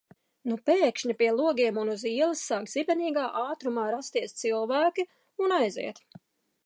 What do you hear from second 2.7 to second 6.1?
zibenīgā ātrumā rasties cilvēki un aiziet...